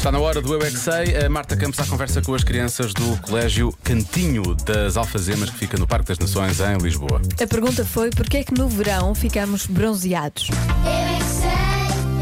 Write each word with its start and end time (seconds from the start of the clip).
Está 0.00 0.10
na 0.10 0.18
hora 0.18 0.40
do 0.40 0.54
Eu 0.54 0.62
é 0.62 0.70
que 0.70 0.78
Sei. 0.78 1.14
A 1.14 1.28
Marta 1.28 1.54
Campos 1.54 1.78
à 1.78 1.84
conversa 1.84 2.22
com 2.22 2.32
as 2.32 2.42
crianças 2.42 2.94
do 2.94 3.20
Colégio 3.20 3.70
Cantinho 3.84 4.54
das 4.54 4.96
Alfazemas, 4.96 5.50
que 5.50 5.58
fica 5.58 5.76
no 5.76 5.86
Parque 5.86 6.06
das 6.06 6.18
Nações, 6.18 6.58
em 6.58 6.78
Lisboa. 6.78 7.20
A 7.38 7.46
pergunta 7.46 7.84
foi: 7.84 8.08
porquê 8.08 8.38
é 8.38 8.42
que 8.44 8.54
no 8.54 8.66
verão 8.66 9.14
ficamos 9.14 9.66
bronzeados? 9.66 10.48
Eu 10.48 10.90
é 10.90 11.18
que 11.18 11.24
sei, 11.26 11.50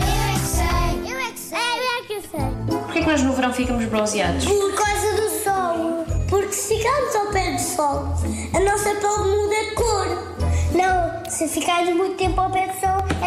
eu 0.03 0.19
é 0.19 0.33
que 0.35 0.49
sei, 0.49 1.12
eu 1.12 1.19
é 1.21 1.30
que 1.30 1.38
sei, 1.38 1.59
eu 1.79 1.88
é 1.88 2.03
que 2.03 2.29
sei. 2.29 2.80
Porquê 2.80 3.01
que 3.01 3.07
nós 3.07 3.23
no 3.23 3.33
verão 3.33 3.53
ficamos 3.53 3.85
bronzeados? 3.85 4.45
Por 4.45 4.75
causa 4.75 5.13
do 5.15 5.45
sol. 5.45 6.07
Porque 6.29 6.53
se 6.53 6.75
ficarmos 6.75 7.15
ao 7.15 7.27
pé 7.29 7.53
do 7.53 7.61
sol, 7.61 8.19
a 8.55 8.61
nossa 8.61 8.91
pele 8.91 9.31
muda 9.31 9.65
de 9.69 9.75
cor. 9.77 10.39
Não, 10.75 11.31
se 11.31 11.47
ficarmos 11.47 11.95
muito 11.95 12.17
tempo 12.17 12.41
ao 12.41 12.51
pé 12.51 12.67
do 12.67 12.81
sol, 12.81 13.18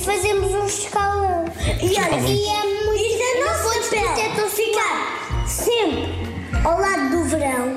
e 0.00 0.04
fazemos 0.04 0.50
um 0.52 0.64
escalão. 0.64 1.44
E 1.82 1.88
olha, 2.00 2.16
e 2.26 2.46
é 2.46 2.84
muito. 2.84 3.02
E 3.02 3.16
se 3.16 3.22
a 3.22 3.44
nossa 3.44 3.90
pele 3.90 4.48
ficar 4.48 5.46
sempre 5.46 6.08
ao 6.64 6.80
lado 6.80 7.10
do 7.10 7.24
verão, 7.24 7.74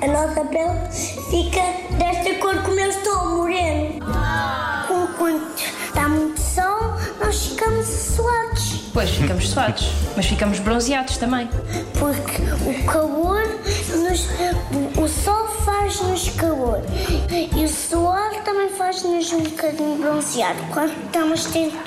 a 0.00 0.06
nossa 0.06 0.44
pele 0.46 0.78
fica 1.30 1.62
desta 1.98 2.34
cor 2.38 2.62
como 2.62 2.80
eu 2.80 2.88
estou, 2.88 3.28
moreno. 3.36 3.98
Muito 4.88 5.18
sol, 5.18 5.28
nós 5.28 5.77
ficamos 7.68 7.86
suados. 7.86 8.90
Pois, 8.92 9.10
ficamos 9.10 9.48
suados, 9.50 9.92
mas 10.16 10.26
ficamos 10.26 10.58
bronzeados 10.58 11.16
também. 11.18 11.48
Porque 11.98 12.42
o 12.66 12.84
calor, 12.86 13.42
nos, 13.86 14.28
o 14.96 15.08
sol 15.08 15.48
faz-nos 15.64 16.30
calor 16.30 16.80
e 17.30 17.64
o 17.64 17.68
suor 17.68 18.30
também 18.44 18.70
faz-nos 18.70 19.32
um 19.32 19.42
bocadinho 19.42 19.96
bronzeado. 19.96 20.58
Quando 20.72 20.92
estamos 21.04 21.44
dentro 21.46 21.78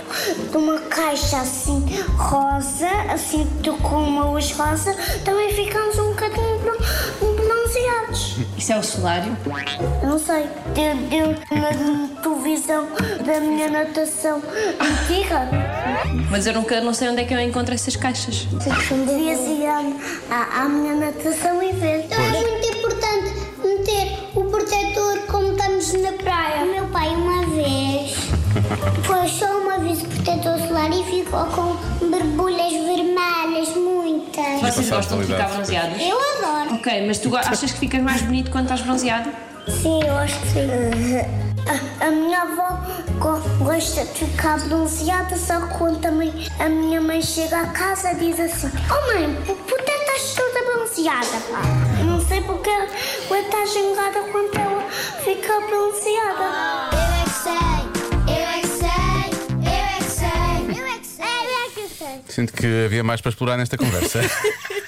de 0.49 0.57
uma 0.57 0.79
caixa 0.81 1.37
assim 1.37 1.83
rosa, 2.15 2.89
assim 3.11 3.47
com 3.81 4.03
uma 4.03 4.25
luz 4.25 4.51
rosa, 4.51 4.95
também 5.25 5.53
ficamos 5.53 5.97
Isso 8.71 8.77
é 8.77 8.79
o 8.79 8.83
solário? 8.83 9.37
Não 10.01 10.17
sei, 10.17 10.47
deu, 10.73 10.95
deu 11.09 11.35
na 11.59 12.21
televisão 12.21 12.87
da 13.25 13.41
minha 13.41 13.69
natação 13.69 14.41
antiga. 14.79 15.49
Mas 16.29 16.47
eu 16.47 16.53
nunca 16.53 16.79
não 16.79 16.93
sei 16.93 17.09
onde 17.09 17.21
é 17.21 17.25
que 17.25 17.33
eu 17.33 17.39
encontro 17.41 17.73
essas 17.73 17.97
caixas. 17.97 18.45
Devias 18.45 19.39
ir 19.41 19.65
à, 19.65 19.83
à, 20.33 20.61
à 20.61 20.69
minha 20.69 20.95
natação 20.95 21.61
e 21.61 21.73
ver. 21.73 22.07
É 22.11 22.41
muito 22.47 22.77
importante 22.77 23.33
meter 23.61 24.29
o 24.35 24.45
protetor 24.45 25.19
como 25.27 25.51
estamos 25.51 25.93
na 25.95 26.13
praia. 26.13 26.63
O 26.63 26.67
meu 26.67 26.87
pai, 26.87 27.09
uma 27.09 27.45
vez, 27.47 28.15
pôs 29.05 29.31
só 29.31 29.47
uma 29.47 29.79
vez 29.79 30.01
o 30.01 30.05
protetor 30.05 30.57
solar 30.65 30.91
e 30.91 31.03
ficou 31.03 31.45
com 31.47 31.75
borbulhas 32.07 32.71
vermelhas, 32.71 33.75
muitas. 33.75 34.61
Vocês 34.61 34.89
Passar 34.89 34.95
gostam 34.95 35.19
de 35.19 35.25
ficar 35.25 35.49
bronzeados? 35.49 36.01
Eu 36.01 36.17
adoro. 36.17 36.60
Ok, 36.81 37.05
mas 37.05 37.19
tu 37.19 37.35
achas 37.37 37.71
que 37.71 37.77
ficas 37.77 38.01
mais 38.01 38.23
bonito 38.23 38.49
quando 38.49 38.63
estás 38.65 38.81
bronzeado? 38.81 39.29
Sim, 39.67 40.01
eu 40.03 40.17
acho 40.17 40.39
que 40.39 40.47
sim. 40.47 40.67
A, 42.01 42.07
a 42.07 42.09
minha 42.09 42.41
avó 42.41 42.79
go- 43.19 43.63
gosta 43.63 44.03
de 44.03 44.11
ficar 44.25 44.59
bronzeada, 44.61 45.37
só 45.37 45.59
que 45.61 45.77
quando 45.77 45.99
também 46.01 46.33
a 46.59 46.67
minha 46.67 46.99
mãe 46.99 47.21
chega 47.21 47.61
a 47.61 47.67
casa 47.67 48.15
diz 48.15 48.39
assim: 48.39 48.71
Oh 48.89 49.13
mãe, 49.13 49.31
por 49.45 49.55
por 49.57 49.79
que 49.83 49.91
estás 49.91 50.33
toda 50.33 50.63
bronzeada, 50.73 51.37
pá? 51.51 51.61
Não 52.03 52.19
sei 52.27 52.41
porque 52.41 52.67
ela 52.71 52.85
está 52.85 53.65
zangada 53.67 54.27
quando 54.31 54.55
ela 54.57 54.89
fica 55.23 55.59
bronzeada. 55.59 56.49
Eu 56.97 57.21
é 57.21 57.23
que 57.23 57.29
sei, 57.29 58.33
eu 58.35 58.47
é 58.47 58.59
que 58.59 58.67
sei, 58.67 59.67
eu 59.67 59.71
é 59.71 59.97
que 59.99 60.03
sei, 60.09 60.79
eu 60.81 60.87
é 60.87 60.97
que 60.97 61.05
sei, 61.05 61.25
eu 61.25 61.59
é 61.59 61.69
que 61.75 61.93
sei. 61.95 62.21
Sinto 62.27 62.53
que 62.53 62.85
havia 62.85 63.03
mais 63.03 63.21
para 63.21 63.29
explorar 63.29 63.57
nesta 63.57 63.77
conversa. 63.77 64.19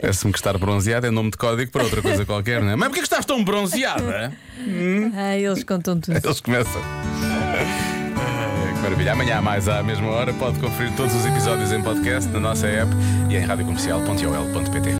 Parece-me 0.00 0.32
que 0.32 0.38
estar 0.38 0.56
bronzeado 0.58 1.06
é 1.06 1.10
nome 1.10 1.30
de 1.30 1.36
código 1.36 1.70
para 1.70 1.84
outra 1.84 2.02
coisa 2.02 2.24
qualquer, 2.24 2.62
não 2.62 2.70
é? 2.70 2.76
Mas 2.76 2.88
porquê 2.88 3.00
que 3.00 3.06
estás 3.06 3.24
tão 3.24 3.42
bronzeada? 3.44 4.32
Ah, 5.16 5.36
eles 5.36 5.64
contam 5.64 5.98
tudo. 6.00 6.18
Eles 6.22 6.40
começam. 6.40 6.80
Ah, 6.84 8.72
Que 8.74 8.80
maravilha. 8.82 9.12
Amanhã, 9.12 9.40
mais 9.40 9.68
à 9.68 9.82
mesma 9.82 10.08
hora, 10.08 10.32
pode 10.34 10.58
conferir 10.58 10.92
todos 10.96 11.14
os 11.14 11.24
episódios 11.26 11.72
em 11.72 11.82
podcast 11.82 12.28
na 12.30 12.40
nossa 12.40 12.66
app 12.66 12.90
e 13.30 13.36
em 13.36 13.40
radiocomercial.ol.pt. 13.44 14.90